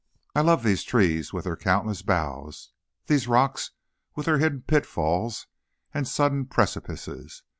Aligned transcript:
I 0.33 0.41
love 0.41 0.63
these 0.63 0.81
trees 0.81 1.31
with 1.31 1.43
their 1.43 1.55
countless 1.55 2.01
boughs; 2.01 2.71
these 3.05 3.27
rocks, 3.27 3.69
with 4.15 4.25
their 4.25 4.39
hidden 4.39 4.63
pitfalls 4.63 5.45
and 5.93 6.07
sudden 6.07 6.47
precipices. 6.47 7.43